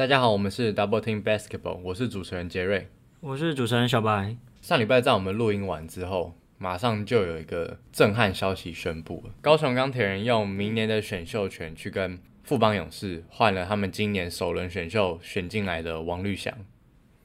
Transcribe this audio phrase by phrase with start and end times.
[0.00, 2.88] 大家好，我们是 Double Team Basketball，我是主持人杰瑞。
[3.20, 4.34] 我是主持人小白。
[4.62, 16.50] 上礼拜在我们录音完之后，马上就有一个震撼消息宣布了：高雄钢铁人用明年的选秀权去跟富邦勇士换了他们今年首轮选秀选进来的王绿翔。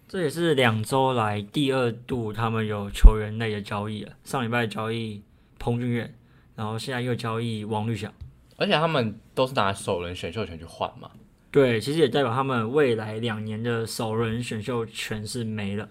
[0.10, 4.12] 这也是两周来第二度他们有球员类的交易了。
[4.26, 5.24] 上礼拜交易
[5.58, 6.14] 彭俊彦，
[6.58, 8.12] 然后现在又交易王绿翔。
[8.58, 11.10] 而且他们都是拿首轮选秀权去换嘛？
[11.56, 15.88] 对，其实也代表他们未来两年的首轮选秀权是没了。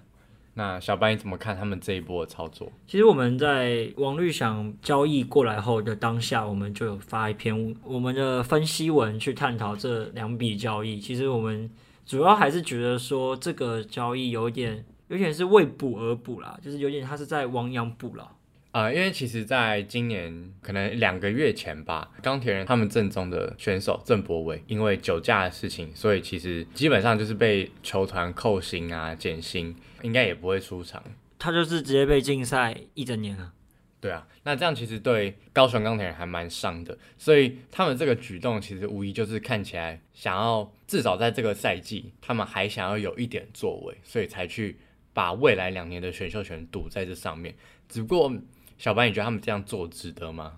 [0.53, 2.71] 那小白你怎么看他们这一波的操作？
[2.87, 11.01] 其实我们在王绿想交易过来后的当下，我们就有发一篇我们的分析文去探讨这两笔交易。
[11.01, 11.71] 其实我们
[12.05, 18.29] 主要还是觉得说这个交易有点有点是为补而补啦，就是有点他是在亡羊补牢。
[18.75, 31.01] 呃，因为其实在今年可能两个月前吧，钢铁人他们正宗的选手郑博伟因为酒驾的事情，所以其实基本上就是被球团扣薪啊、减薪，应该也不会出场。
[31.39, 33.53] 他就是直接被禁赛一整年了。
[34.01, 44.79] 对啊，那这样其实对高雄钢铁人还蛮伤的，所以他们这个举动其实无疑就是看起来想要至少在这个赛季，他们还想要有一点作为，所以才去
[45.13, 47.55] 把未来两年的选秀权赌在这上面。
[47.89, 48.33] 只不过。
[48.77, 50.53] 小白，你觉得他们这样做值得吗？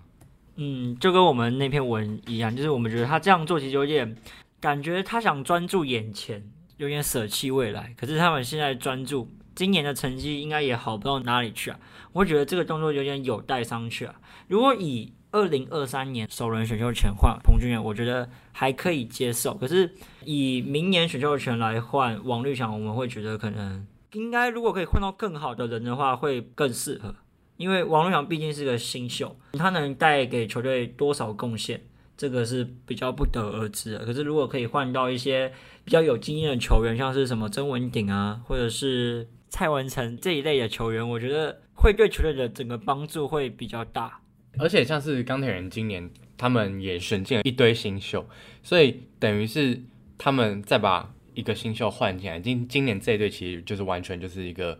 [0.55, 4.17] 嗯，就跟我们那篇文一样，就是我们觉得他这样做其实有点
[4.59, 6.43] 感觉他想专注眼前，
[6.77, 7.93] 有点舍弃未来。
[7.95, 11.79] 可是他们现在专注今年的成绩，应该也好不到哪里去啊。
[12.11, 14.15] 我觉得这个动作有点有待商榷啊。
[14.47, 19.53] 如果以二零二三年首轮选秀权换彭俊彦，我觉得还可以接受。
[19.53, 19.93] 可是
[20.25, 27.13] 以明年选秀权来换王绿翔，我们会觉得可能应该如果可以换到更好的人的话，会更适合。
[27.57, 31.81] 因为王绿翔毕竟是个新秀，他能带给球队多少贡献，
[32.15, 34.05] 这个是比较不得而知的。
[34.05, 35.51] 可是如果可以换到一些
[35.83, 44.21] 比较有经验的球员，像是什么曾文鼎啊，或者是蔡文成这一类的球员，我觉得会对球队的整个帮助会比较大。
[44.59, 48.27] 而且像是钢铁人今年，他们也选进了一堆新秀，
[48.63, 49.81] 所以等于是
[50.17, 54.79] 他们再把一个新秀换进来，今今年这一队其实就是完全就是一个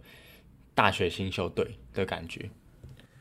[0.75, 2.49] 大学新秀队的感觉。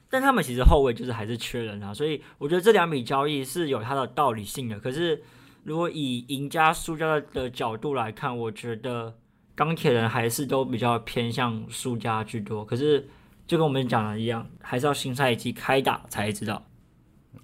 [0.09, 4.79] 但他们其实后卫就是还是缺人啊，所以我觉得这两笔交易是有它的道理性的。
[4.79, 5.21] 可是
[5.65, 9.19] 如果以赢家输家的角度来看，我觉得
[9.57, 12.65] 钢铁人还是都比较偏向输家居多。
[12.65, 13.09] 可是
[13.49, 16.65] 就跟我们讲的一样，还是要新赛季开打才知道。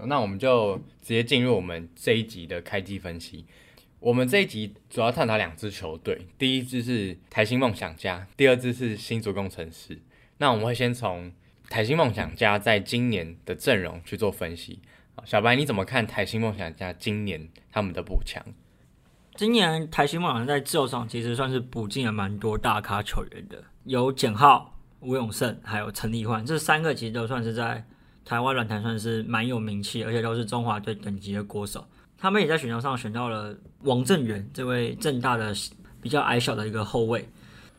[0.07, 3.45] 那我们就直接进入我们这一集的开机分析。
[3.99, 10.01] 我们这一集主要探讨两支球队，第一支是台新梦想家，第二支是新竹工程师。
[10.39, 11.33] 那我们会先从。
[11.73, 14.79] 台新梦想家在今年的阵容去做分析，
[15.25, 18.45] 小白你怎么看台新梦想家今年他们的补强？
[19.37, 27.83] 今年台新梦想在自由上其实算是补进了蛮多大咖球员的，有简浩、吴永胜，还有陈立焕，这三个其实都算是在
[28.23, 31.83] 台湾软坛算是蛮有名气，而且都是中华队等级的国手。
[32.19, 35.55] 他们也在选秀上选到了王正元这位正大的
[36.03, 37.27] 比较矮小的一个后卫。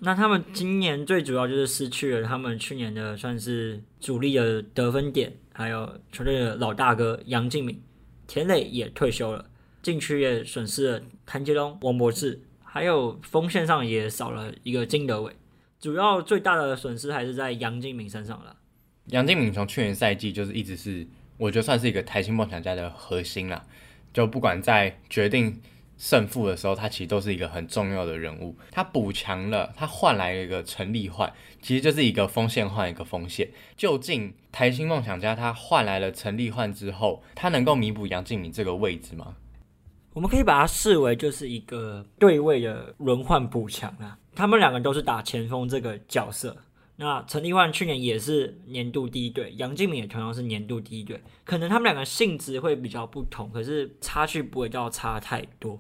[0.06, 7.82] 那他们今年最主要就是失去了他们去年的算是主力的得分点，还有球队的老大哥杨敬敏，
[8.28, 9.46] 田磊也退休了，
[9.82, 15.34] 禁区也损失了谭杰东、王博志，还有锋线上也少了一个金德伟，
[15.80, 18.58] 主要最大的损失还是在杨敬敏身上了。
[19.06, 23.66] 杨敬敏从去年赛季就是一直是，我觉得算是一个台新梦想家的核心了，
[24.12, 25.62] 就不管在决定。
[26.04, 28.54] 胜负的时候，他其实都是一个很重要的人物。
[28.70, 31.32] 他补强了，他换来了一个陈立焕，
[31.62, 33.50] 其实就是一个锋线换一个锋线。
[33.78, 39.38] 究竟台新梦想家他换来了陈立焕之后，他能够弥补杨敬敏这个位置吗？
[40.12, 44.20] 我们可以把它视为就是一个对位的轮换补强啊。
[44.36, 46.58] 他们两个都是打前锋这个角色。
[46.98, 55.80] 那陈立焕去年也是年度第一队，杨敬敏也同样是年度第一队，可能他们两个性质会比较不同，可是差距不会到差太多。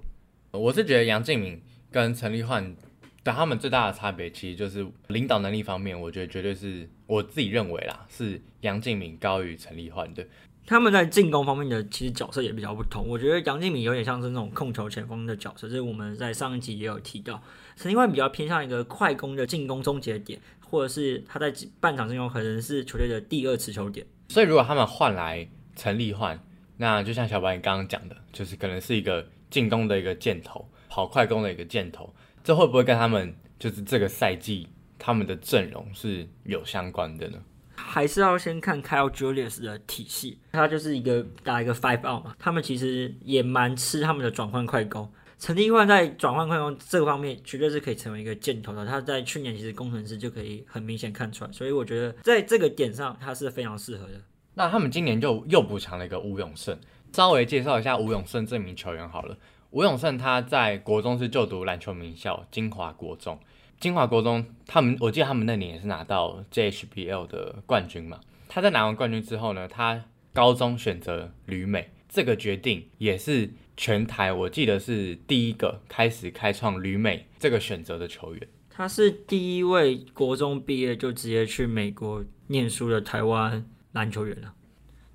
[0.53, 1.61] 我是觉得杨敬敏
[1.91, 2.75] 跟陈立焕
[3.23, 10.25] 的他们最大的差别，其实就是领导能力方面，我觉得绝对是我自己认为啦，是杨敬敏高于陈立焕的。
[10.65, 17.41] 他们在进攻方面的其实角色也比较不同，我觉得杨敬敏有点像是那种控球前锋的角色，这是我们在上一集也有提到，
[17.75, 20.39] 陈立焕比较偏向一个快攻的进攻终结点。
[20.59, 26.43] 或者是他在半场进攻可能是球队的第二持球点，所以如果他们换来陈立焕，
[26.77, 29.23] 那就像小白你刚刚讲的，就是可能是一个
[29.53, 32.11] 进攻的一个箭头，跑快攻的一个箭头，
[32.43, 34.67] 这会不会跟他们就是这个赛季
[34.97, 37.37] 他们的阵容是有相关的呢？
[37.75, 45.07] 还是要先看 Kyle Julius 的体系，他就是一个打一个 five out 嘛，他们其实也蛮吃他们的转换快攻。
[45.37, 48.83] 陈立焕在转换快攻这个方面绝对是可以成为一个箭头的。
[48.87, 54.19] 他在去年其实工程师就可以很明显看出来，所以我觉得在这个点上他是非常适合的。
[54.55, 56.77] 那他们今年就又补强了一个吴永胜，
[57.13, 59.37] 稍微介绍一下吴永胜这名球员好了。
[59.69, 63.39] 吴永胜他在国中是就读篮球名校金华国中，
[63.79, 68.19] 金华国中他们我记得他们那年也是拿到 JHBL 的冠军嘛。
[68.49, 73.53] 他在拿完冠军之后呢，他高中选择旅美，这个决定也是。
[73.75, 84.53] 全台我记得是第一个开始开创旅美这个选择的球员，他是第一位国中毕业就直接去美国念书的台湾篮球员了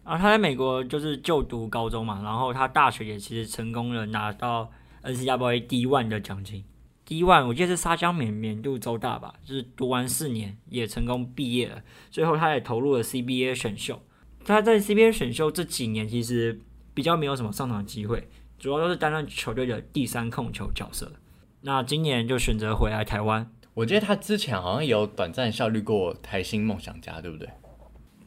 [0.09, 0.15] 了。
[0.15, 4.71] 啊，他在美国就是就读高中嘛，然后他大学也其实成功了拿到
[5.03, 6.65] NCAA D one 的奖金。
[7.05, 11.83] D one 我记得是沙江缅缅度州大吧，就是读完四年也成功毕业了。
[12.11, 14.03] 最后他也投入了 CBA 选秀。
[14.45, 16.61] 他在 CBA 选秀这几年其实
[16.95, 18.29] 比较没有什么上场机会。
[18.59, 21.13] 主要都是担任球队的第三控球角色，
[21.61, 23.49] 那今年就选择回来台湾。
[23.73, 27.49] 我记得他之前好像有短暂效力过台新梦想家，对不对？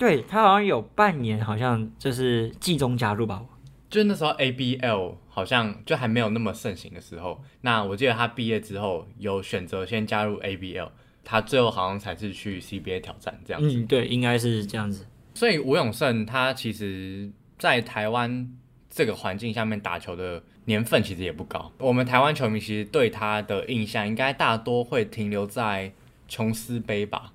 [0.02, 3.44] 对他好像有半年，好像就是季中加入吧。
[3.88, 10.90] 就是那时候 ABL 好像就还没有那么盛行的时候，那我记得他毕业之后有选择先加入 ABL，
[11.24, 13.78] 他最后好像才是去 CBA 挑战这样子。
[13.78, 15.06] 嗯，对，应该是这样子。
[15.36, 18.58] 所以吴永胜他其实在台湾。
[18.94, 21.72] 这个环境下面打球的年份其实也不高。
[21.78, 25.94] 我们台湾球迷其实对他的印象应该大多会停留在
[26.28, 27.32] 琼斯杯吧，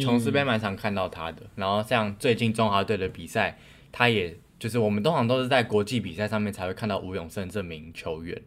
[0.00, 1.42] 琼斯杯蛮常看到他的。
[1.56, 3.58] 然后像最近中华队的比赛，
[3.90, 8.40] 他也就是我们通常都是在国际比赛上面才会看到吴永胜这名球员。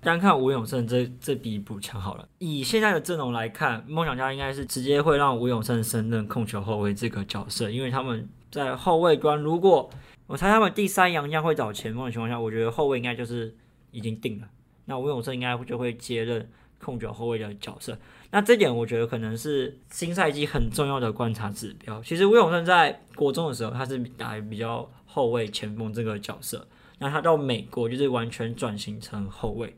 [0.00, 9.90] 单看吴永胜这这笔补强好了，以现在的阵容来看，梦想家应该是直接会让吴永胜升任控球后卫这个角色，因为他们在后卫端如果。
[10.28, 13.56] 我猜他们第三洋将会找前锋的情况下，我觉得后卫应该就是
[13.92, 14.46] 已经定了。
[14.84, 16.46] 那吴永胜应该就会接任
[16.78, 17.96] 控球后卫的角色。
[18.30, 22.02] 那这点我觉得可能是新赛季很重要的观察指标。
[22.02, 26.66] 其实吴永胜在国中的时候，他是打比较后卫前锋这个角色。
[26.98, 29.76] 那他到美国就是完全转型成后卫。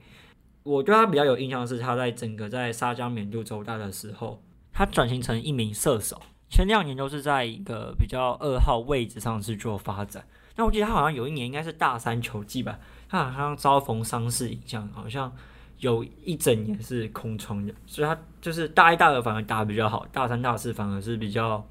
[0.62, 4.42] 我对他比较有印象是他在整个在沙江缅度州大的时候，
[4.72, 6.20] 他转型成一名射手。
[6.48, 10.24] 前两年都是在一个比较二号位置上去做发展。
[10.56, 15.32] 那我记得他好像有一年应该是大三球季吧，他好像遭逢伤势影响，好像
[15.80, 21.66] 有一整年是空窗的，所以他就是大一、大二反而打的比较好，大三、大四反而是比较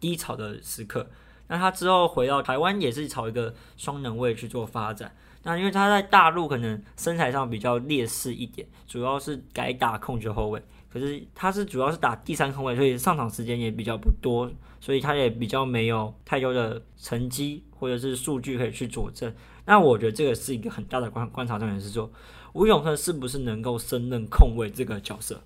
[0.00, 1.06] 低潮的时刻。
[1.48, 5.14] 那他之后回到台湾也是朝一个双能位去做发展。
[5.42, 14.50] 那因为他在大陆可能身材上比较劣势一点，主要是改打控球后卫，可是他是主要是打第三控卫，所以上场时间也比较不多。
[14.82, 19.32] 所以他也比较没有太多的成绩或者是数据可以去佐证。
[19.64, 22.10] 那我觉得这个是一个很大的观观察重点是说，
[22.52, 25.40] 吴永胜是不是能够胜任控卫这个角色？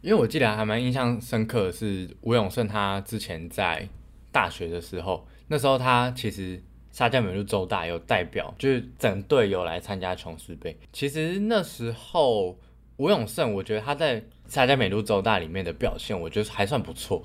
[0.00, 3.88] 因为我记得还蛮印象深刻的是吴永胜他之前在
[4.30, 10.78] 大学的时候，那时候他其实沙加美路州大有代表，就是整队有来参加琼斯杯。
[10.92, 12.56] 其实那时候
[12.98, 17.24] 吴永胜，我觉得他在沙加美路州大里面的表现，我觉得还算不错。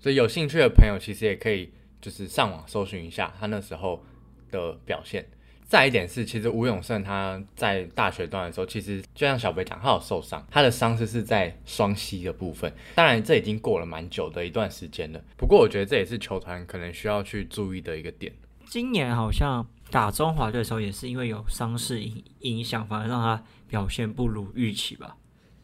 [0.00, 4.02] 所以有兴趣的朋友，其实也可以就是上网搜寻一下他那时候
[4.50, 5.28] 的表现。
[5.68, 12.72] 再一点是，其实吴永胜他在大学段的时候，其实就像小北讲，他有受伤，他的伤势是在双膝的部分。
[12.96, 15.22] 当然，这已经过了蛮久的一段时间了。
[15.36, 18.32] 不过，我觉得这也是球团可能需要去注意的一个点。
[18.66, 25.16] 今年好像打中华队的时候，也是因为有伤势影影响，反而让他表现不如预期吧。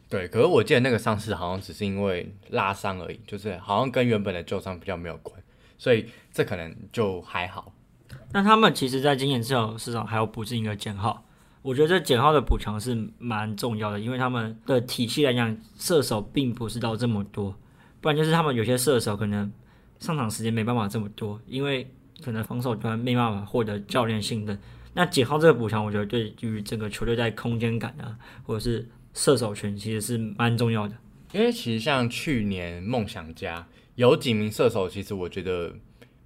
[0.09, 5.37] 对，可是我记得那个伤势好像只是因为拉伤而已，就是好像跟原本的旧伤比较没有关，
[5.77, 7.73] 所以这可能就还好。
[8.31, 11.25] 那他们其实，在今年至少市场还要补进一个减号，
[11.61, 17.53] 我觉得这减号的补强是蛮重要的，因为他们的体系来讲，射手并不是到这么多，
[17.99, 19.51] 不然就是他们有些射手可能
[19.99, 24.57] 上场时间没办法这么多，因为可能防守端没办法获得教练信任。
[24.93, 28.87] 那减号这个补强，我觉得对于整个球队在空间感啊，或者是
[29.17, 30.95] 射手群其实是蛮重要的，
[31.33, 35.73] 因为其实像去年梦想家有几名射手，其实我觉得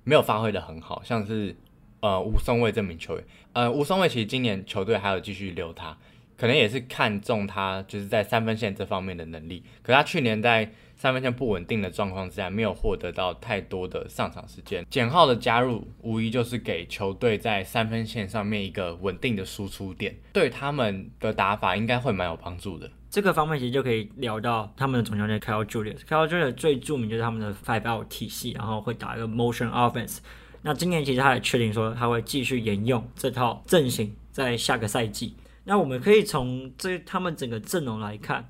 [0.04, 1.56] 没有发挥的很好，像是
[2.02, 5.98] 呃吴松卫这名球员，呃吴松卫其实今年球队还有继续留他，
[6.42, 22.90] 可能也是看中他就是在三分线这方面的能力，可他去年在三分线不稳定的状况之下，没有获得到太多的上场时间，简浩的加入无疑就是给球队在三分线上面一个稳定的输出点，对他们的打法应该会蛮有帮助的。
[23.12, 26.00] 这个方面其实就可以聊到他们的总教练 Kyle Julius。
[26.00, 30.18] Kyle Julius 最著名就是他们的 Five Out 体系，然后会打一个 Motion Offense。
[30.64, 35.36] 那今年其实他也确定说他会继续沿用这套阵型，在下个赛季。
[35.64, 38.50] 那我们可以从这他们整个阵容来看，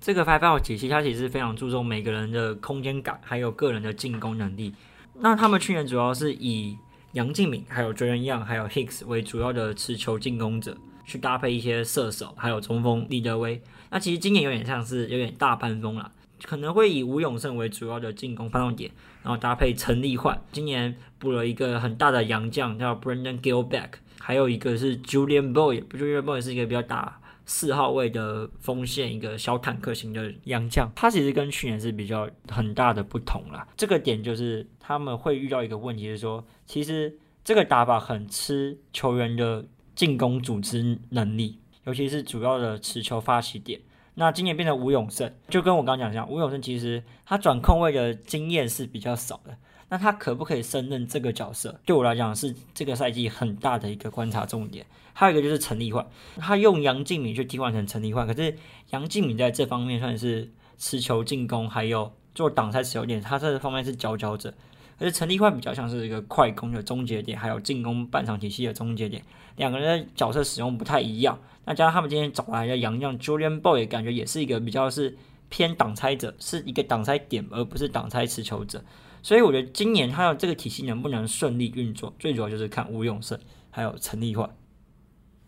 [0.00, 4.74] 这个 Five Out 体系它其实非常注重每个人的空间感，还有个人的进攻能力。
[5.20, 6.76] 那他们去年主要是以
[7.12, 13.62] 杨敬敏、还有 j o r d Young、还有 Hicks 为主要的持球进攻者，去搭配一些射手，还有中锋李德威。
[13.90, 16.10] 那其实今年有点像是有点大半风了，
[16.42, 18.90] 可能会以吴永胜为主要的进攻发动点，
[19.22, 20.40] 然后搭配陈立焕。
[20.52, 23.90] 今年补了一个很大的洋将叫 Brandon Gilback。
[24.20, 30.90] 还有一个是 Julian Boy，Julian Boy 是一个比较打四号位的锋线，一个小坦克型的洋将。
[30.94, 33.66] 他其实跟去年是比较很大的不同啦。
[33.76, 43.80] 这个点就是他们会遇到一个问题，是说其实这个打法很吃球员的进攻组织能力，尤其是主要的持球发起点。
[44.14, 49.56] 那今年变成吴永胜，就跟我刚刚讲一样，吴永胜其实他转控位的经验是比较少的。
[49.88, 51.80] 那他可不可以胜任这个角色？
[51.86, 54.84] 对我来讲是这个赛季很大的一个观察重点。
[55.14, 58.54] 还有一个就是陈立焕，他用杨敬敏去替换成陈立焕，可是
[58.90, 64.54] 杨敬敏在这方面算是持球进攻，还有做挡拆持球点，他这方面是佼佼者。
[64.98, 69.22] 可是陈立焕比较像是一个快攻的终结点，还有进攻半场体系的终结点，
[69.56, 71.38] 两个人的角色使用不太一样。
[71.64, 75.16] 那加上他们今天找来的杨将 Julian Boy，感觉也是一个比较是
[75.48, 78.82] 偏挡拆者，是一个挡拆点，而不是挡拆持球者。
[79.28, 83.38] 所以我觉得今年他的这个体系能不能顺利运作，最主要就是看吴永胜
[83.70, 84.48] 还有陈立焕。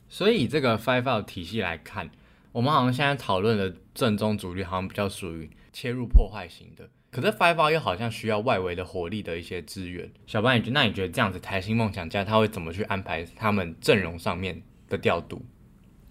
[0.06, 2.10] 所以以这个 Five Out 体系来看，
[2.52, 10.12] 我们好像现在讨论的正中主力好像比较属于切入破坏型的，可是 Five Out 又好像需要外围的火力的一些资源。
[10.26, 15.40] 小班，你觉那你觉得这样子台新梦想家他会怎么去安排他们阵容上面的调度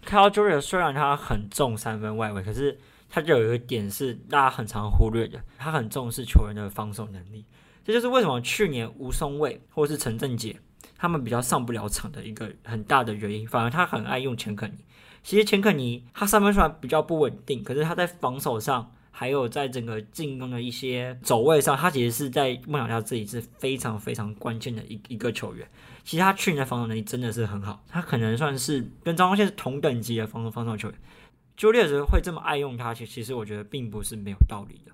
[0.03, 7.45] ？Carl Jordan 虽然他很重三分外围，可是他就有一个点是大家很常忽略的，他很重视球员的防守能力。
[7.89, 10.55] 这就是为什么去年吴松卫或是陈正杰
[10.95, 13.47] 他们比较上不了场的一个很大的原因。
[13.47, 14.75] 反而他很爱用钱克尼。
[15.23, 25.67] 其实钱克尼他三分出来比较不稳定，可是他在防守上还有在整个进攻的一些走位上，他其实是在梦想家自己是非常非常关键的一一个球员。
[26.03, 30.99] 其实他去年的防守能力真的是很好，他可能算是跟张光宪是同等级的防守防守球员。
[31.57, 34.91] 朱列斯会这么爱用他，其其实我觉得并不是没有道理的。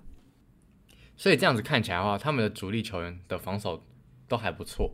[1.16, 3.82] 所以这样子看起来的话，他们的主力球员的防守
[4.28, 4.92] 都还不错。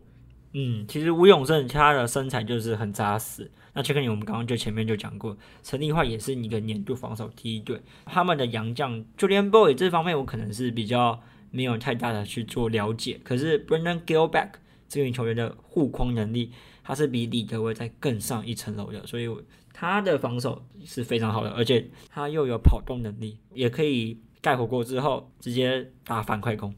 [0.53, 3.51] 嗯，其实吴永胜他的身材就是很扎实。
[3.75, 7.81] 那切克尼我们刚刚就前面就讲过，陈立焕也是一个年度防守第一队。
[8.07, 13.21] 他们的洋将 Julian Boy 这方面我可能是比较没有太大的去做了解。
[13.25, 14.51] 可是 Brandon Gilback
[14.89, 16.53] 这名球员的护框能力，
[16.85, 19.07] 他是比李德威在更上一层楼的。
[19.07, 19.29] 所以。
[19.75, 26.75] 他的防守是非常好的，而且他又有跑动能力，也可以盖火锅之后直接打反快攻。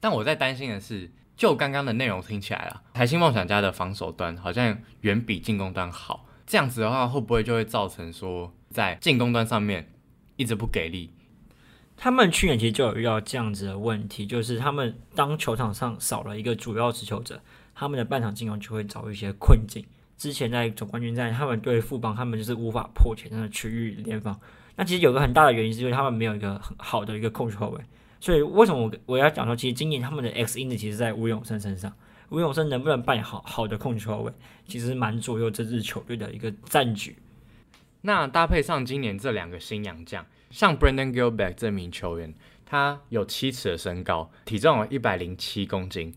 [0.00, 6.26] 但我在担心的是，就刚刚的内容听起来啊，台新梦想家的防守端好像远比进攻端好。
[6.46, 9.92] 这样子的话，会不会就会造成说在进攻端上面
[10.36, 11.10] 一直不给力？
[11.96, 17.42] 他们去年其实就有遇到这样子的问题，就是他们当球场上少了一个主要持球者，
[17.74, 19.84] 他们的半场进攻就会遭遇一些困境。
[20.16, 24.40] 之前在总冠军战，他们对富邦，他们就是无法破前的区域联防。
[24.80, 27.80] 那其实有个很大的原因，是因为他们没有一个很好的一个控球后卫。
[28.18, 31.92] 所以为什么我我要讲说，其实今年他们的 X 因子其实在吴永生身上。
[32.30, 34.32] 吴永生能不能扮演好好的控球后卫，
[34.66, 37.14] 其实蛮左右这支球队的一个战局。
[38.00, 42.32] 那搭配上今年这两个新洋将，像 Brandon Gilback 这名球员，
[42.64, 46.14] 他有七尺的身高，体重有一百零七公斤。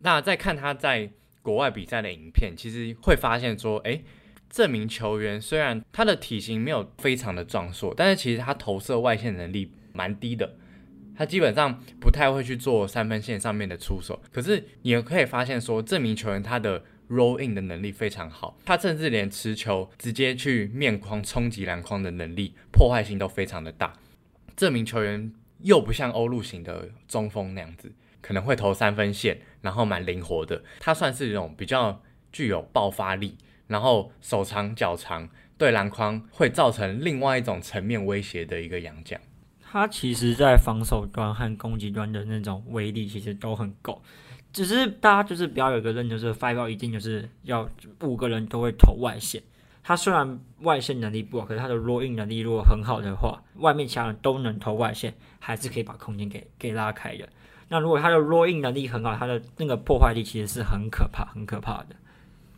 [0.00, 4.04] 那再看他在国外比赛的影片，其实会发现说，诶，
[4.52, 10.54] 这名球员虽然他的体型没有非常的壮硕，但是其实他投射外线能力蛮低的，
[11.16, 14.20] 他基本上不太会去做三分线上面的出手。
[14.30, 23.94] 可是你也可以发现说，这名球员他的 roll in 的能力非常好，他甚至连持球直接去面框冲击篮筐的能力，破坏性都非常的大。
[24.54, 27.90] 这名球员又不像欧陆型的中锋那样子。
[28.20, 30.62] 可能会投三分线，然后蛮灵活的。
[30.78, 33.36] 他算是一种比较具有爆发力，
[33.72, 39.18] 然后手长脚长，对篮筐会造成另外一种层面威胁的一个洋将。
[39.60, 44.02] 他其实在防守端和攻击端的那种威力其实都很够，
[44.52, 47.66] 只是大家就是不要有一个认，就是 five 要一定就是要
[48.02, 49.42] 五个人都会投外线。
[49.82, 57.28] 他虽然外线能力不好，可是他的 roll in 能力如果很好的话，外面其他人都能投外线，还是可以把空间给给拉开的。
[57.68, 61.96] 那如果他的 roll in 能力很好，他的那个破坏力其实是很可怕、很可怕的。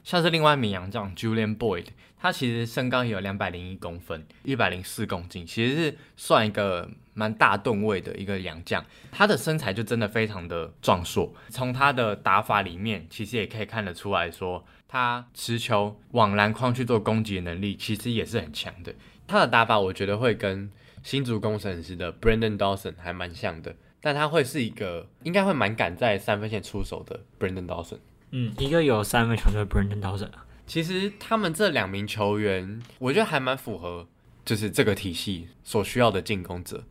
[0.05, 1.87] 像是另外一名洋将 Julian Boyd，
[2.19, 8.85] 他其实身高也有两百零一公分，一百零四公斤，其实是算一个蛮大吨位的一个洋将。
[9.11, 18.95] 他的身材就真的非常的壮硕，从他的打法里面，其实也可以看得出来说，他持球往篮筐去做攻击的能力，其实也是很强的。
[19.27, 20.71] 他的打法，我觉得会跟
[21.03, 28.01] 新竹工程师的 Brandon Dawson 还蛮像的，但他会是一个应该会蛮敢在三分线出手的 Brandon Dawson。
[28.37, 30.29] 嗯，一个有三分球的 Brandon Dawson。
[30.67, 34.09] 其实他们这两名球员，我觉得还蛮符合，
[34.45, 36.83] 就是这个体系所需要的进攻者。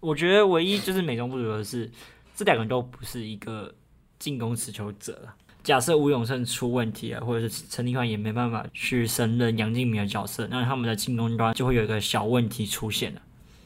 [0.00, 1.88] 我觉得唯一就是美中不足的是，
[2.34, 3.72] 这两个都不是一个
[4.18, 5.32] 进攻持球者了。
[5.62, 13.22] 假设吴永胜出问题了，或者是陈立焕也没办法去胜任杨敬明的角色，那他们的进攻端就会有一个小问题出现了。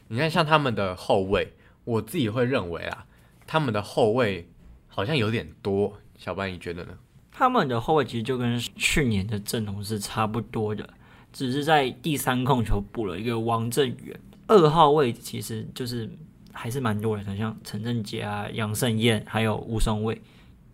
[0.09, 1.55] 你看，像他们的后卫，
[1.85, 3.07] 我自己会认为啊，
[3.47, 4.47] 他们的后卫
[4.89, 5.95] 好像有点多。
[6.17, 6.93] 小班，你觉得呢？
[7.37, 10.89] 他们的后卫其实就跟去年的阵容是差不多的，
[11.33, 14.19] 只是在第三控球补了一个王正远。
[14.47, 16.09] 二号位其实就是
[16.53, 20.23] 还是蛮多人的，像陈正杰啊、杨胜燕，还有吴松卫。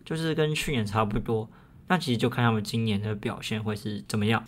[0.05, 1.49] 就是跟去年差不多，
[1.87, 4.43] 那其实就看他们今年的表现会是怎么样。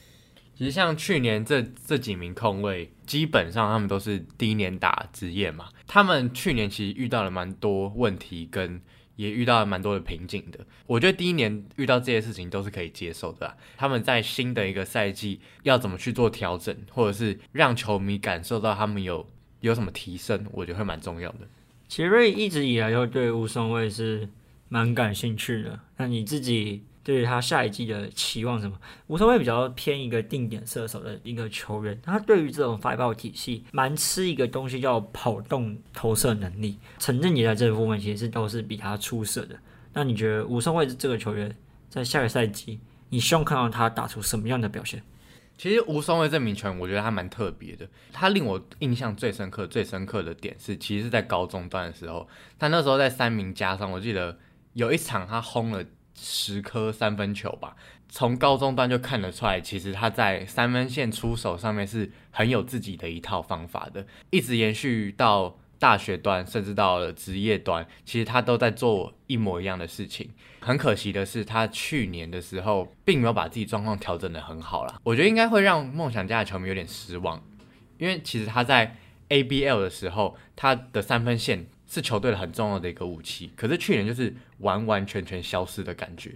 [0.55, 8.79] 其实像去年这这几名控卫，基本上他们都是第一年打职业嘛，他们去年其实遇到了蛮多问题，跟
[9.15, 10.60] 也遇到了蛮多的瓶颈的。
[10.88, 13.58] 我觉得第一年遇到这些事情都是可以接受的。
[13.77, 19.27] 他们在新的一个赛季要怎么去做调整，或者是让球迷感受到他们有
[19.62, 21.48] 有什么提升，我觉得会蛮重要的。
[21.88, 24.29] 杰瑞一直以来都对乌松卫是。
[24.70, 28.79] 蛮感兴趣的，那你自己对于他下一季的期望什么？
[29.07, 36.79] 吴松威比较偏一个定点射手的一个球员，他对于这种发炮体系蛮吃一个东西叫跑动投射能力。
[37.00, 39.55] 陈振杰在这部分其实都是比他出色的。
[39.91, 41.53] 那你觉得吴松威这个球员
[41.89, 42.79] 在下个赛季，
[43.10, 45.03] 你希望看到他打出什么样的表现？
[45.57, 47.86] 其实吴松威这名球员，我觉得他蛮特别的。
[48.13, 54.38] 他令我印象最深刻、最深刻的点是，其实是在高中段的时候，他那时候在三名加上，我记得。
[54.75, 57.76] 有一场他轰了十颗三分球吧，
[58.10, 70.30] 从高中段就看得出来，其实他在三分线出手上面是很有自己的一套方法的，一直延续到大学端，甚至到了职业端，其实他都在做一模一样的事情。
[70.60, 77.43] 很可惜的是，他去年的时候并没有把自己状况调整的很好啦，我觉得应该会让梦想家的球迷有点失望，
[77.97, 78.95] 因为其实他在
[79.30, 81.65] ABL 的时候，他的三分线。
[81.93, 86.32] 是球队的很重要的一个武器，可是去年就是完完全全消失的感觉，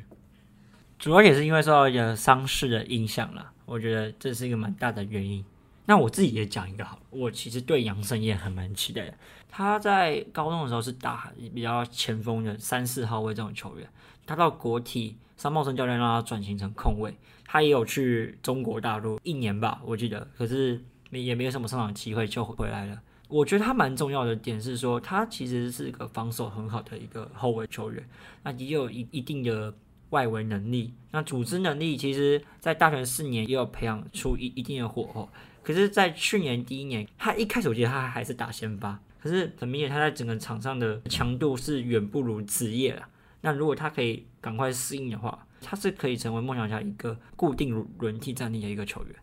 [0.99, 5.43] 主要也是因为受到一个伤势的影响了，我觉得这是一个蛮大的原因。
[5.87, 9.13] 那我自己也讲一个好，我其实对杨胜燕还蛮期待的。
[9.49, 13.89] 他在高中的时候是打比较前锋的三四号位这种球员，
[14.27, 17.15] 他到国体，三茂生教练让他转型成控卫，
[17.45, 23.01] 他也有去中国大陆一年吧，我记得，可是也没有什么上场机会就回来了。
[23.27, 28.07] 我觉得他蛮重要的点是说，他其实是一个防守很好的一个后卫球员，
[28.43, 29.73] 那也有一一定的
[30.11, 35.29] 外围能力，那组织能力其实，在大学四年也有培养出一一定的火候。
[35.61, 43.05] 可是，在去年第一年，他一开始我觉得他还是打先发，可是很明显他在整个场上的强度是远不如职业了。
[43.41, 49.15] 那如果他可以赶快适应的话，他是可以成为梦想家一个固定轮替战力的一个球员。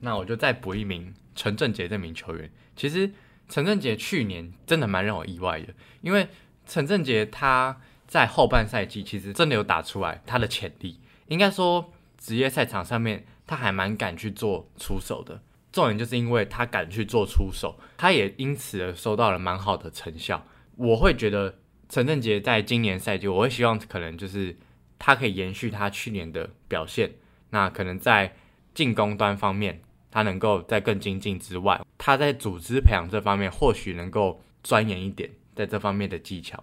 [0.00, 2.50] 那我就再补一名陈正杰这名球员。
[2.74, 3.12] 其实
[3.48, 6.26] 陈正杰去年真的蛮让我意外的，因为
[6.66, 10.98] 陈正杰他在后半赛季其实真的有打出来他的潜力。
[11.28, 15.40] 应该说职业赛场上面他还蛮敢去做出手的。
[15.70, 20.44] 重点就是因为他敢去做出手，他也因此而收到了蛮好的成效。
[20.74, 24.56] 我会觉得陈正杰在今年赛季，我会希望可能就是
[24.98, 27.12] 他可以延续他去年的表现。
[27.50, 28.34] 那可能在
[28.74, 29.80] 进攻端方面。
[30.10, 36.62] 他能够在更精进之外，他在组织培养这方面或许能够钻研一点，在这方面的技巧。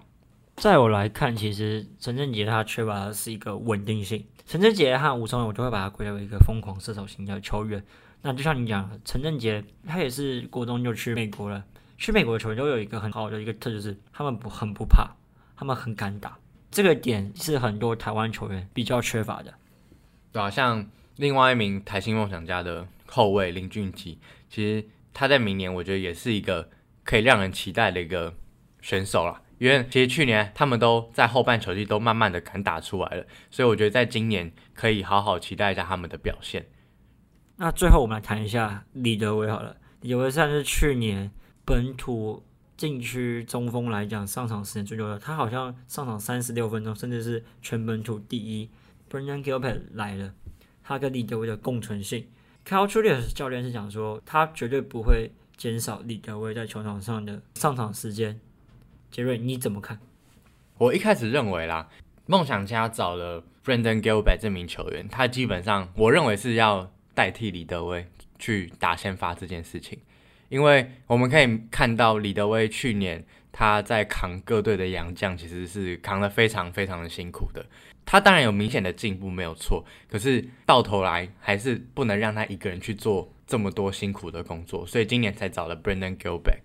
[0.56, 4.26] 在我来看，其实陈振杰他缺乏的是一个稳定性。
[4.46, 7.84] 陈振杰和吴松伟，我就会把他归类为一个疯狂射手型的球员。
[8.22, 11.64] 那就像你讲，陈振杰他也是国中就去美国了。
[11.98, 15.10] 去美国的球员都有一个很好的一个特质，是他们不很不怕，
[15.58, 16.38] 他们很敢打。
[16.72, 19.54] 这个点是很多台湾球员比较缺乏的。
[20.32, 20.86] 对啊，像
[21.18, 22.88] 另外一名台新梦想家的。
[23.08, 24.18] 后卫林俊杰，
[24.50, 26.70] 其实他在明年我觉得也是一个
[27.04, 28.34] 可以让人期待的一个
[28.82, 29.41] 选手了。
[29.58, 36.65] 因为其实去年他们都在后半球季都慢慢的敢打出来了，所以我觉得在今年可以好好期待一下他们的表现。
[37.56, 41.32] 那最后我们来谈一下李德伟好了，李德伟算是去年
[41.63, 48.70] 本土禁区中锋来讲上场时间最多的，他好像上场三十六分钟，甚至是全本土第一。
[49.10, 50.34] Brandon Gilbert 来了，
[50.84, 52.28] 他跟李德威的共存性。
[52.65, 58.39] Cal Julius 教练是讲说，他绝对不会减少李德威在球场上的上场时间。
[59.12, 59.99] 杰瑞，你怎么看？
[60.80, 61.88] 我一开始认为啦，
[62.25, 68.08] 梦想家找了 Brandon Gilbert 这名球员，他基本上我认为是要代替李德威
[68.39, 69.99] 去打先发这件事情，
[70.49, 77.63] 因为我们可以看到李德威去年他在扛各队的洋将，其实是扛得非常非常的辛苦的。
[78.06, 79.84] 他当然有明显的进步，没有错。
[80.08, 86.60] 可是到头来还是不能让他一个人去做这么多辛苦的工作，所以今年才找了 Brandon Gilbert。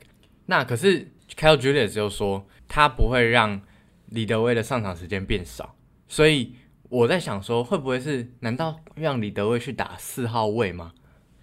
[0.46, 3.61] 那可是 Kyle Julius 就说他不会让
[4.07, 5.76] 李德威的上场时间变少，
[6.09, 6.55] 所以
[6.88, 10.92] 我在想说，会不会是难道让李德威去打四号位吗？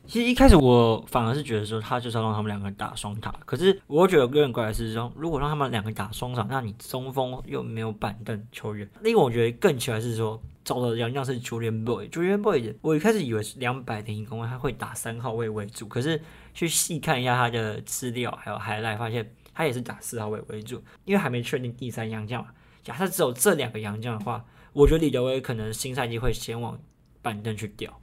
[0.08, 3.34] 其实一开始我反而是觉得说，他就是要让他们两个打双塔。
[3.46, 8.90] 可是我觉得有点怪的是说，如果让他们两个打双塔，那你中锋又没有板凳球员。
[9.02, 15.86] 另外，我觉得更奇怪是说，找的洋将是 Julian Boy，Julian Boy，我一开始以为是两百零一公分，他会打三号位为主。
[15.88, 16.22] 可是
[16.54, 22.52] 去细看一下他的资料还有 highlight，发现他也是打四号位为主，因为还没确定第三洋将嘛。
[22.82, 26.80] 假设只有这两个洋将的话，我觉得李德威可能新赛季会先往
[27.22, 28.00] 板凳去调。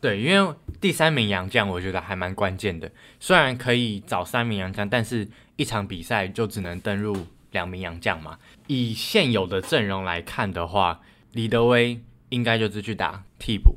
[0.00, 2.90] 对，因为第三名洋将我觉得还蛮关键的。
[3.18, 8.38] 虽然可以找三名洋将，但是一场比赛就只能登入两名洋将嘛。
[8.66, 13.76] 以现有的阵容来看的话，李德威应该就是去打替补。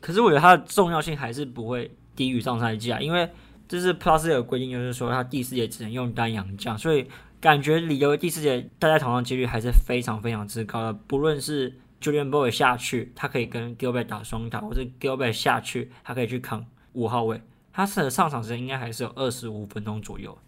[0.00, 3.28] 可是我觉得他的重要性还是不会低于上赛季啊，因为
[3.68, 7.06] 这是 Plus 有规定，就是说他第四节只能用单洋将，所以
[7.40, 11.72] 感觉李德威第四节待在场上几率还是非常非常之高的，不论是。
[12.00, 17.40] Julian Boy 下去，他可以跟 Gilbert 打双打，或者 Gilbert 下去，他可以去扛五号位。
[17.72, 20.38] 他的上场时间应该还是有二十五分钟左右。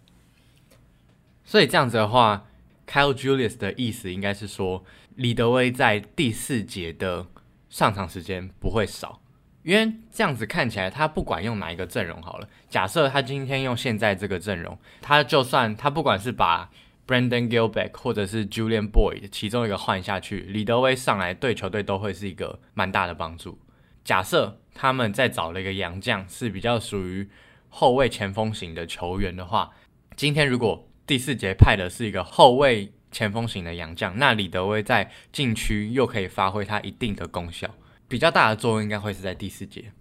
[1.43, 2.45] 所以这样子的话
[2.87, 4.83] ，Kyle Julius 的意思应该是说，
[5.15, 7.27] 李德威在第四节的
[7.69, 9.21] 上场时间不会少，
[9.63, 16.71] 因为这样子看起来，他不管用哪一个阵容好了，假设他今天用现在这个阵容，他就算他不管是把
[17.09, 23.57] Brandon Gilbert 或者是 Julian Boyd 其中一个换下去，李德威上来对球队都会是一个蛮大的帮助。
[24.03, 27.27] 假设他们再找了一个洋将，是比较属于
[27.67, 29.71] 后卫前锋型的球员的话，
[30.15, 37.67] 今天如果第四节派的是一个后卫前锋型的洋将，那李德威在禁区又可以发挥他一定的功效，
[38.07, 39.91] 比较大的作用应该会是在第四节。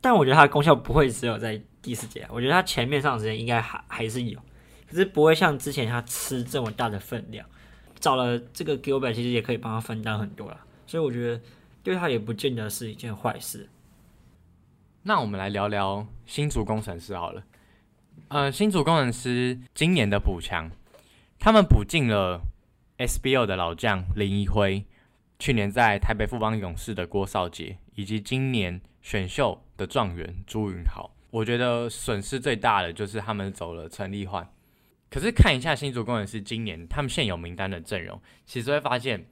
[0.00, 4.38] 但我觉得他的功效不会只有在第四节，我觉得他前面上时间应该还还是有。
[4.92, 7.46] 可是不会像之前他吃这么大的分量，
[7.98, 11.40] 找了这个 Gilbert 其实也可以帮他分担很多啦，所以我觉得
[11.82, 13.70] 对他也不见得是一件坏事。
[15.04, 17.42] 那我们来聊聊新竹工程师好了，
[18.28, 20.70] 呃，新竹工程师今年的补强，
[21.38, 22.42] 他们补进了
[22.98, 24.84] SBO 的老将林一辉，
[25.38, 31.10] 去年在台北富邦勇士的郭少杰，以及今年选秀的状元朱云豪。
[31.30, 34.46] 我觉得损失最大的就是他们走了陈立焕。
[35.12, 39.26] 可是看一下新竹工程师今年他们现有名单的阵容，其实会发现，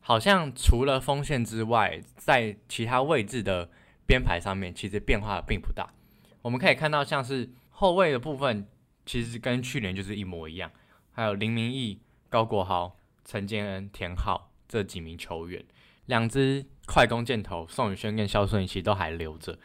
[0.00, 3.68] 好像除了锋线之外，在其他位置的
[4.06, 5.92] 编排上面，其实变化并不大。
[6.40, 8.66] 我们可以看到，像是后卫的部分，
[9.04, 10.70] 其实跟去年就是一模一样。
[11.12, 15.62] 还有林明义、高国豪、陈建恩、田浩这几名球员，
[16.06, 19.58] 两支快攻箭头宋宇轩跟肖顺其实都还留着。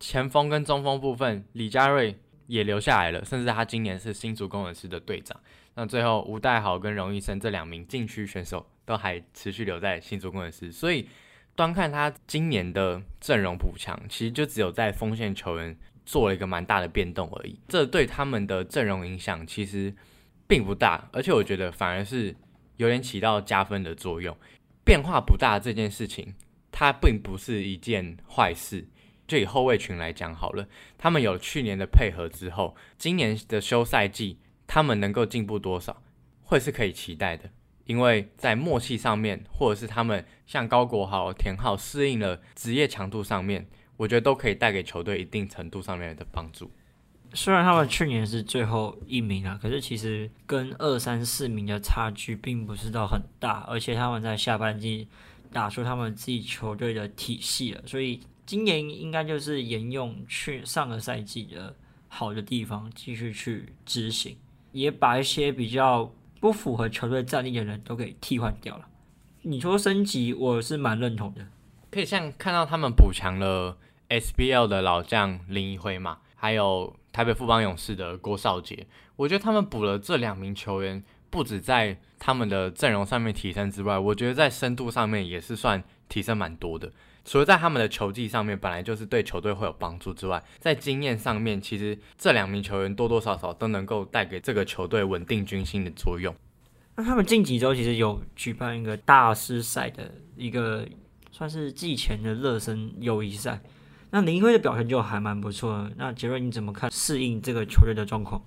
[0.00, 2.18] 前锋跟中锋部分，李佳瑞。
[2.46, 5.38] 也留下来了，甚至他今年是新竹工程师的队长。
[5.74, 11.08] 那最后吴代豪跟荣医生这两名禁区选手都还持续留在新竹工程师，所以
[11.56, 15.76] 端看他今年的阵容补强，其实就只有在锋线球员
[16.06, 17.58] 做了一个蛮大的变动而已。
[17.68, 19.92] 这对他们的阵容影响其实
[20.46, 22.34] 并不大，而且我觉得反而是
[22.76, 24.36] 有点起到加分的作用。
[24.84, 26.34] 变化不大这件事情，
[26.70, 28.86] 它并不是一件坏事。
[29.26, 36.02] 就以后卫群来讲好了，他们有去年的配合之后，今年的休赛季，他们能够进步多少，
[36.42, 37.48] 会是可以期待的。
[37.86, 46.70] 因为在默契上面，或者是他们像高国豪、田浩适应了职业强度上面，我觉得都可以带给球队一定程度上面的帮助。
[47.32, 55.08] 虽然他们去年是最后一名啊，可是其实跟二三四名的差距并不是到很大，而且他们在下半季
[55.52, 58.20] 打出他们自己球队的体系了，所以。
[58.46, 61.74] 今年应该就是沿用去上个赛季的
[62.08, 64.36] 好的地方继续去执行，
[64.72, 68.86] 也把一些比较不符合球队战力的人都给替换掉了。
[69.42, 71.46] 你说升级，我是蛮认同的。
[71.90, 73.78] 可以像看到他们补强了
[74.08, 86.92] SBL 的老将林一辉嘛，还有台北富邦勇士的郭少杰，我觉得他们补了这两名球员，不止在他们的阵容上面提升之外，我觉得在深度上面也是算提升蛮多的。
[87.24, 96.34] 除了在他们的球技上面本来就是对球队会有帮助之外，在经验上面，其实这两名球员多多少少都能够带给这个球队稳定军心的作用。
[96.96, 100.86] 那他们近几周其实有举办一个大师赛的一个
[101.32, 103.60] 算是季前的热身友谊赛，
[104.10, 105.92] 那林辉的表现就还蛮不错的。
[105.96, 108.44] 那杰瑞你怎么看适应这个球队的状况？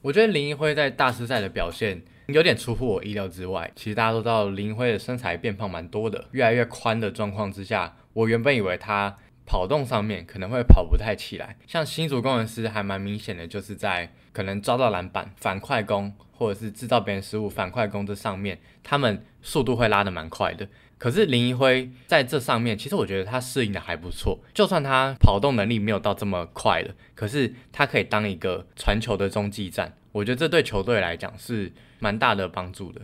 [0.00, 3.70] 我觉得林一辉在大师赛的表现有点出乎我意料之外。
[3.74, 11.56] 其实大家都知道林辉的身材变胖蛮多的，越来越宽的状况之下，我原本以为他跑动上面可能会跑不太起来。
[11.66, 20.68] 像新竹工程师还蛮明显的，就是在可能抓到篮板、反快攻，或者是制造别人失误、反快攻这上面，他们速度会拉得蛮快的。
[20.96, 24.38] 可是林一辉在这上面，其实我觉得他适应的还不错。
[24.54, 29.94] 就算他跑动能力没有到这么快了，可是他可以当一个传球的中继站。
[30.12, 33.00] 我觉得这对球队来讲是蛮大的帮助的。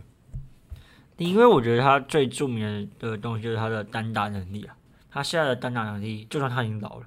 [1.17, 4.75] 因为，我觉得他最著名的东西就是他的单打能力啊。
[5.11, 7.05] 他现在的单打能力，就算他已经老了，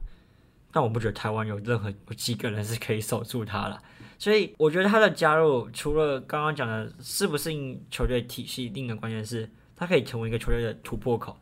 [0.70, 3.82] 但我不觉得台湾有任何有几个人是可以守住他了。
[4.18, 9.48] 所以我觉得他的加入，除了刚刚讲的适不适应球队体系，另一个关键是。
[9.74, 11.36] 他可以成为一个球队的突破口。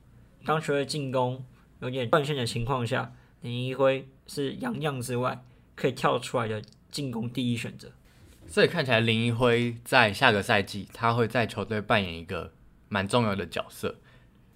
[0.47, 1.45] 当球队进攻
[1.81, 5.45] 有点断线的情况下，林一辉是洋将之外
[5.75, 7.93] 可以跳出来的进攻第一选择。
[8.51, 12.53] 所以看起来林一辉在下个赛季他会在球队扮演一个
[12.89, 13.95] 蛮重要的角色。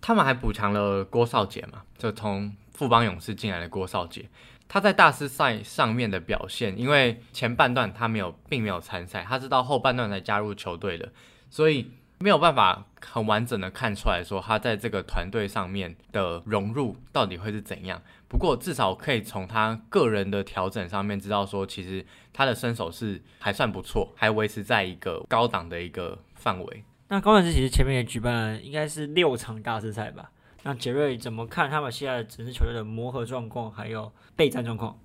[0.02, 1.85] 他们还补强了郭少杰嘛？
[1.96, 4.28] 就从富邦勇士进来的郭少杰，
[4.68, 11.11] 他在大师赛上面的表现，因为前半段他没有并没有参赛，他是到后半段才加入球队的，
[11.48, 11.92] 所以。
[12.18, 18.00] 没有办法很完整的看出来说他在这个团队上面的融入到底会是怎样。
[18.29, 26.85] 不过至少可以从他个人的调整上面知道说，其实他的身手是还算不错，还维持在一个高档的一个范围。
[27.09, 30.31] 那高程师其实前面也举办了应该是六场大师赛吧？
[30.62, 34.98] 那杰瑞怎么看他们现在整支球队的磨合状况还有备战状况？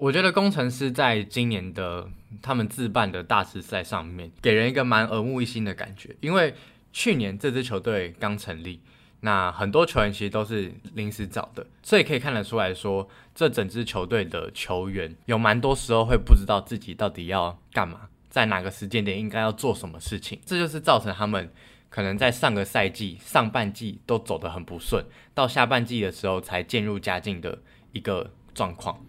[0.00, 2.08] 我觉得工程师在今年的
[2.40, 6.16] 他们自办的大师赛上面，给人一个蛮耳目一新的感觉。
[6.22, 6.54] 因为
[6.90, 8.80] 去年这支球队刚成立，
[9.20, 20.40] 那很多球员其实都是临时找的，所以可以看得出来说，这整支球队的球员有蛮多时候会不知道自己到底要干嘛，在哪个时间点应该要做什么事情。
[20.46, 21.52] 这就是造成他们
[21.90, 27.58] 可能在上个赛季上半季都走得很不顺，到下半季的时候才渐入佳境的
[27.92, 29.04] 一个状况。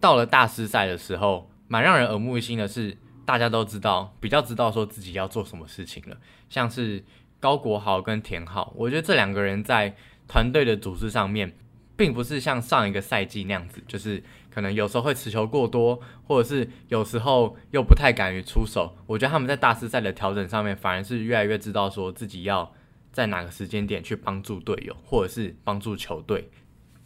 [0.00, 6.16] 到了大师赛的时候，蛮让人耳目一新的是，大家都知道，比较知道说自己要做什么事情了。
[6.48, 7.04] 像是
[7.38, 9.94] 高国豪跟田浩，我觉得这两个人在
[10.26, 11.54] 团队的组织上面，
[11.96, 18.96] 并不是像上一个赛季那样子，就是可能有时候会持球过多，或者是有时候又不太敢于出手。
[19.06, 22.72] 我觉得他们在大师赛的调整上面，反而是越来越知道说自己要
[23.12, 26.50] 在哪个时间点去帮助队友，或者是帮助球队。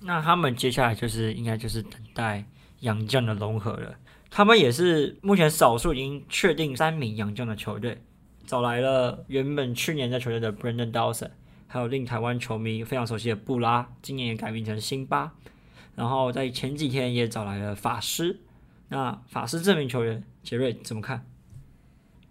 [0.00, 2.44] 那他们接下来就是应该就是等待。
[2.84, 3.96] 洋将的融合了，
[4.30, 8.02] 他们也是目前少数已经确定三名洋将的球队，
[8.46, 11.30] 找来了原本去年在球队的 Brandon Dawson，
[11.66, 15.32] 还有令台湾球迷非常熟悉的布拉，今年也改名成辛巴，
[15.96, 18.40] 然后在前几天也找来了法师。
[18.88, 21.26] 那法师这名球员杰瑞怎么看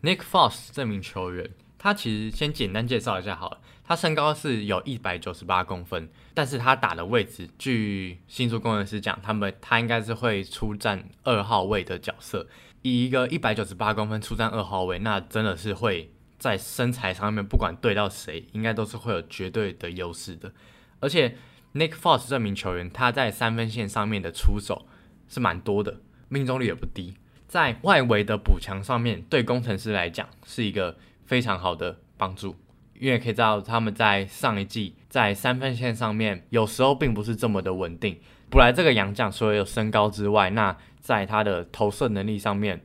[0.04, 3.60] ？Nick Foss 这名球员，他其实先简单介绍一下好了。
[3.86, 12.48] 他身高是有一百九十八公分，但是他打的位置，据新竹工程师讲，他们他应该是会出战二号位的角色。
[12.82, 20.52] 以一个一百九十八公分出战二号位，那真的是会在身材上面，不管对到谁，应该都是会有绝对的优势的。
[21.00, 21.38] 而且
[21.74, 24.86] Nick Foss 这名球员，他在三分线上面的出手
[25.28, 27.15] 是蛮多的，命中率也不低。
[27.48, 32.56] 在外围的补强上面，对工程师来讲是一个非常好的帮助。
[32.99, 38.17] 因为可以知道他们在上一季在三分线上面有时候并不是这么的稳定。
[38.49, 42.79] 补来这个洋将，除了有身高之外，那在他的投射能力上面，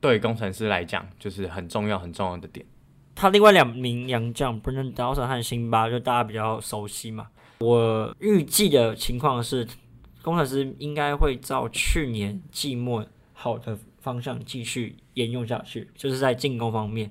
[0.00, 2.66] 对工程师来讲就是很重要很重要的点。
[3.14, 7.28] 他另外两名洋将 Brandon Dawson 和辛巴，就大家比较熟悉嘛。
[7.60, 9.66] 我预计的情况是，
[10.22, 17.10] 工程师应该会照去年季末好的方向继续沿用下去，就是在进攻方面。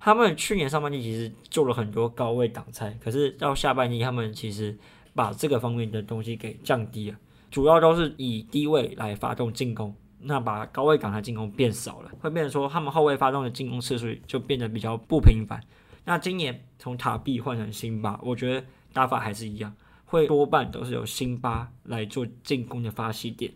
[0.00, 4.76] 他们去年上半季其实做了很多高位挡拆，可是到下半季他们其实
[5.12, 7.16] 把这个方面的东西给降低了，
[7.50, 15.60] 主要都是以低位来发动进攻，那把高位挡拆进攻变少了，会变成说他们后卫发动的进攻次数就变得比较不频繁。
[16.04, 23.52] 那今年从塔币换成辛巴，我觉得打法还是一样，会多半都是由辛巴来做进攻的发起点，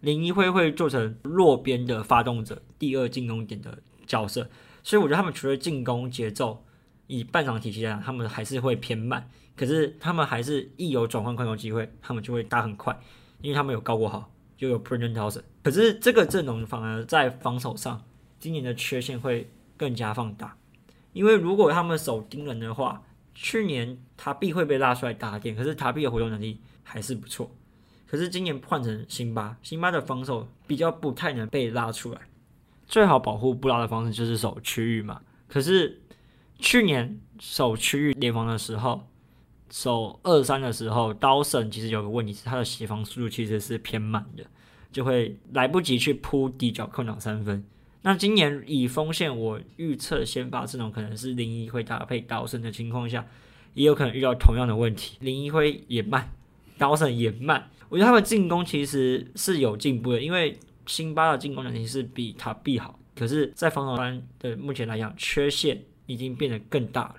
[0.00, 4.50] 林一辉会做成弱边的发动者，第二进攻点的角色。
[4.84, 6.64] 所以我觉得他们除了进攻节奏，
[7.08, 9.28] 以半场体系来讲，他们还是会偏慢。
[9.56, 12.96] 可是他们还是一有转换快攻机会，他们就会打很快，
[13.40, 18.04] 因为他们有高国豪，又有 Brendan t o w s o n 可是这个阵容反而在防守上，
[18.38, 20.56] 今年的缺陷会更加放大。
[21.12, 27.50] 因为如果他们守盯人的话，去年塔比会被拉出来打点，可是塔比的活动能力还是不错。
[28.06, 32.20] 可是今年换成辛巴，辛巴的防守比较不太能被拉出来。
[32.86, 35.20] 最好保护布拉的方式就是守区域嘛。
[35.48, 36.00] 可是
[36.58, 39.06] 去年守区域联防的时候，
[39.70, 44.44] 守二三的时候，刀神其实有个问题是他的协防速度其实是偏慢的，
[44.92, 47.64] 就会来不及去扑底角扣两三分。
[48.02, 53.26] 那今年以锋线，我预测先发阵容可能是林一辉搭配刀神的情况下，
[53.72, 55.16] 也有可能遇到同样的问题。
[55.20, 56.30] 林一辉也慢，
[56.76, 57.70] 刀神也慢。
[57.88, 67.16] 我觉得他们进攻其实是有进步的，因为辛巴的进攻能力是比塔比好，可是，在防守端的目前来讲，缺陷已经变得更大了。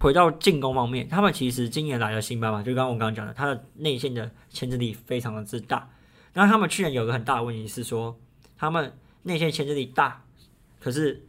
[0.00, 5.88] 回到进攻方面，他们其实今年来的辛巴嘛，就刚刚我刚刚讲的，他的内线的牵制力非常的之大。
[6.34, 8.18] 那他们去年有个很大的问题是说，
[8.58, 10.22] 他们内线牵制力大，
[10.78, 11.24] 可是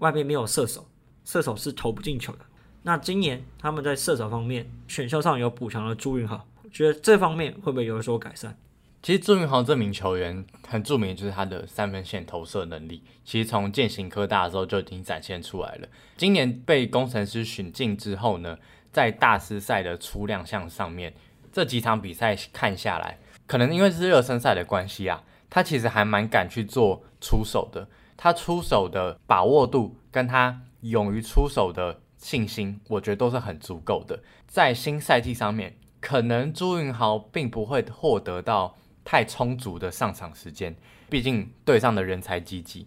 [0.00, 0.86] 外边没有射手，
[1.24, 2.40] 射手是投不进球的。
[2.82, 8.58] 那今年他们在射手方面选秀上有补强了朱云豪，觉得这方面会不会有所改善？
[9.02, 15.88] 其实朱云豪这名球员很著名，就是他的三分线投射能力，其实从建行科大的时候就已经展现出来了。
[16.18, 18.58] 今年被工程师选进之后呢，
[18.92, 21.14] 在大师赛的出亮相上面，
[21.50, 27.88] 这几场比赛看下来，可能因为是热身赛的关系啊，他其实还蛮敢去做出手的。
[28.18, 34.22] 他出手的把握度跟他勇于出手的信心，我觉得都是很足够的。
[34.46, 38.76] 在新赛季上面，可能朱云豪并不会获得到
[39.10, 40.72] 太充足的上场时间，
[41.08, 42.86] 毕竟队上的人才济济。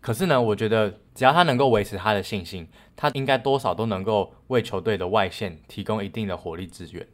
[0.00, 7.04] 可是呢，我觉得只要他能够维持他的信心，他应该多少都能够为球队的外线提供一定的火力支援。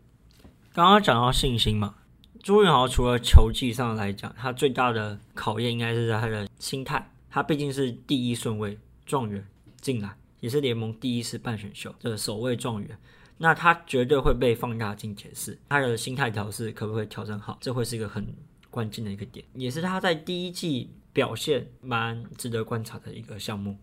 [0.75, 1.95] 刚刚讲到信心嘛，
[2.43, 7.11] 朱云豪除了球技上来讲，他最大的考验应该是在他的心态。
[7.31, 9.43] 他毕竟是第一顺位状元
[9.81, 12.99] 进来，也是联盟第一次办选秀的首位状元，
[13.39, 15.59] 那他绝对会被放大镜检视。
[15.71, 18.35] 他的心态调试可不可以调整好，这会是一个很
[18.71, 23.77] 关键的一个点，也是他在第一季表现蛮值得观察的一个项目。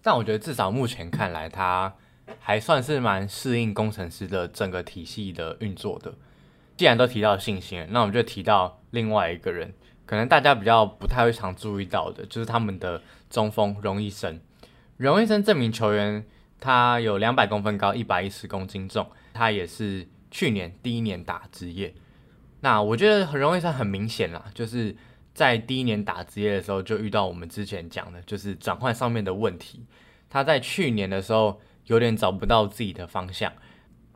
[0.00, 1.94] 但我觉得至少目前看来，他
[2.40, 6.14] 还算是蛮适应工程师的整个体系的运作的。
[6.76, 9.74] 既然都提到信心，那我们就提到另外一个人。
[10.04, 14.40] 可能大家比较不太会常注意到的，就是他们的中锋荣医生。
[14.96, 16.26] 荣医生这名球员，
[16.60, 21.94] 他有两百公分高，一百一十公斤重，他也是去年第一年打职业。
[22.62, 24.96] 那我觉得荣医生很明显啦，就是
[25.34, 29.84] 在第一年打职业的时候，就遇到我们之前讲的，就是转换上面的问题。
[30.30, 33.52] 他在去年的时候有点找不到自己的方向。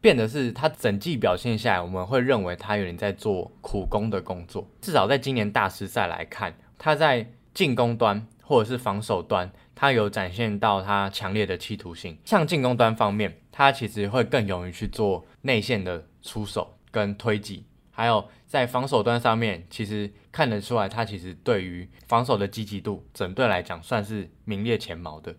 [0.00, 4.70] 变的是，他整季表现下来，我们会认为他有点在做苦工的工作。
[4.80, 12.16] 至少在今年大师赛来看，他在进攻端或者是防守端，他有展现到他强烈的企图心。
[12.24, 25.34] 像进攻端方面，他其实会更勇于去做内线的出手跟推挤，还有在防守端上面，其实看得出来，他其实对于防守的积极度，整队来讲算是名列前茅的。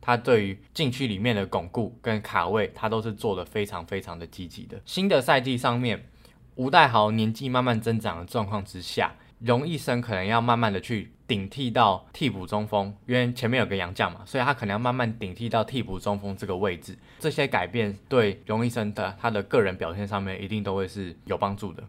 [0.00, 4.80] 他对于禁区里面的巩固跟卡位，他都是做的非常非常的积极的。
[4.84, 6.08] 新的赛季上面，
[6.56, 16.98] 吴代豪年纪慢慢增长的状况之下，荣毅生可能要慢慢的去顶替到替补中锋，因为前面有个杨将嘛，所以他可能要慢慢顶替到替补中锋这个位置。
[17.20, 21.84] 这些改变对荣毅生的他的个人表现上面一定都会是有帮助的。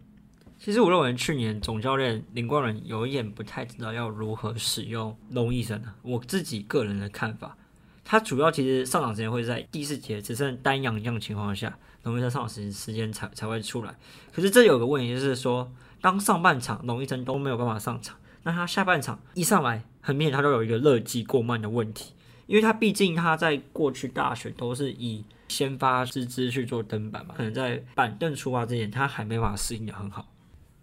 [0.63, 7.58] 其实我认为去年总教练林冠伦有一点不太知道要如何使用龙医生啊，我自己个人的看法。
[8.06, 13.93] 他主要其实上场时间会在第四节只剩单阳将情况下，龙一生上场时时间才才会出来。
[14.32, 22.13] 可是这有个问题就是说，当上半场龙一生都没有办法上场，那他下半场一上来，很明显他都有一个热机过慢的问题，
[22.47, 30.26] 因为他毕竟他在过去大学都是以先发之资去做登板嘛，可能在板凳出发之前，他还没办法适应的很好。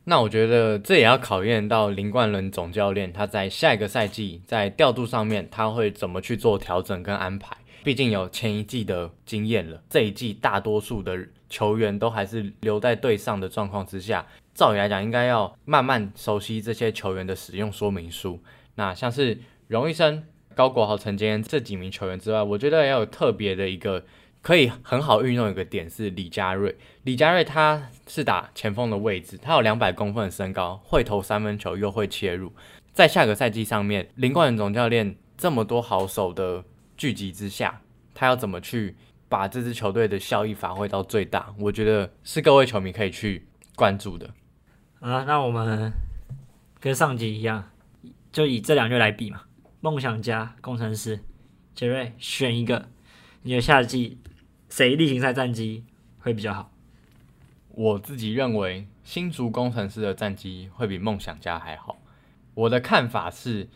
[0.04, 7.56] 那我觉得这也要考验到林冠伦总教练，他在下一个赛季在调度上面他会怎么去做调整跟安排。
[7.84, 18.40] 毕竟有前一季的经验了，这一季大多数的球员都还是留在队上的状况之下，照理来讲应该要慢慢熟悉这些球员的使用说明书。
[18.74, 19.38] 那像是
[19.68, 20.24] 荣医生、
[20.54, 24.02] 高国豪、陈坚这几名球员之外，我觉得要有特别的一个。
[24.42, 32.52] 可以很好运用一个点是李佳瑞，李佳瑞他是打前锋的位置，他有两百公分的身高，会投三分球又会切入。
[32.92, 36.64] 在下个赛季上面，林冠总教练这么多好手的
[36.96, 37.80] 聚集之下，
[38.14, 38.96] 他要怎么去
[39.28, 41.54] 把这支球队的效益发挥到最大？
[41.58, 44.28] 我觉得是各位球迷可以去关注的。
[45.00, 45.92] 啊，那我们
[46.80, 47.70] 跟上集一样，
[48.32, 49.42] 就以这两队来比嘛。
[49.80, 51.20] 梦想家、工程师，
[51.74, 52.88] 杰瑞选一个，
[53.42, 54.18] 你觉得夏季
[54.70, 55.84] 谁例行赛战绩
[56.20, 56.70] 会比较好？
[57.72, 61.98] 我自己认为新竹工程师的战绩会比梦想家还好。
[62.54, 63.68] 我的看法是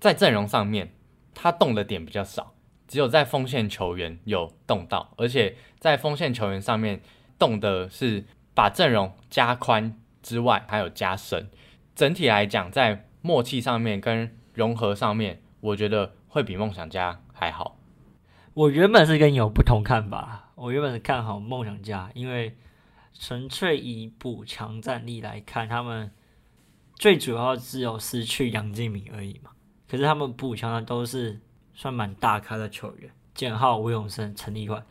[0.00, 0.94] 在阵容上面，
[1.34, 2.54] 他动的点比较少，
[2.88, 7.00] 只有在锋线球员有动到，而且在锋线球员上面
[7.38, 8.24] 动的是
[8.54, 11.50] 把阵容加宽之外，还有加深。
[11.94, 17.76] 整体来讲，在默契上面跟融合上面，我觉得会比梦想家还好。
[18.54, 22.54] 我原本是跟你有不同看法，我原本是看好梦想家，因为
[23.14, 26.10] 纯粹以补强战力来看，他们
[26.96, 29.50] 最主要只有失去杨敬敏而已嘛。
[29.88, 31.40] 可是他们补强的都是
[31.72, 34.84] 算蛮大咖的球员，简浩、吴永生、陈立焕、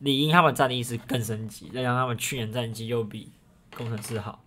[0.00, 3.30] 李英，他们战力是更升级，再加上他们去年战绩又比
[3.76, 4.42] 工程师好。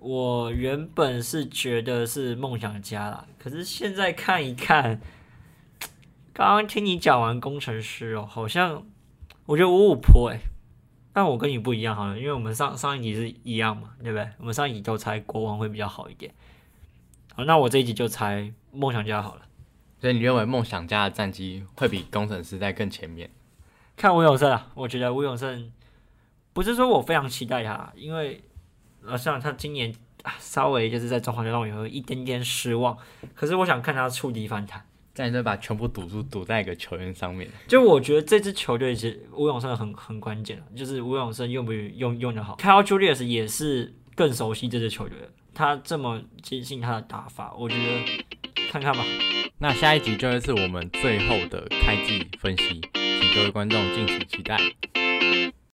[0.00, 5.00] 我原本是觉得是梦想家啦，可是现在看一看，
[6.32, 8.84] 刚刚听你讲完工程师哦，好像
[9.46, 10.38] 我觉得五五坡哎，
[11.12, 14.28] 但我跟你不一样好了，因为我们上上一集是一样嘛，对不对？
[14.38, 16.32] 我们上一集都猜国王会比较好一点，
[17.34, 19.42] 好，那我这一集就猜梦想家好了。
[20.00, 23.30] 所以你认为梦想家的战绩会比工程师在更前面？
[23.96, 25.72] 看吴永胜啊，我觉得吴永胜
[26.52, 28.42] 不是说我非常期待他，因为。
[29.02, 29.90] 呃，像他今年
[30.24, 32.94] 啊，稍微就是在中华队让我有一点点失望。
[33.34, 34.84] 可是我想看他触底反弹，
[35.14, 37.48] 再就把全部赌注赌在一个球员上面。
[37.66, 42.56] 就我觉得这支球队其实吴永胜很很关键就是吴永胜用不用用的好。
[42.56, 45.16] Kyle Julius 也是更熟悉这支球队，
[45.54, 49.04] 他这么坚信他的打法，我觉得看看吧。
[49.58, 54.56] 那下一集就会是我们最后的开季分析，请各位观众敬请期待。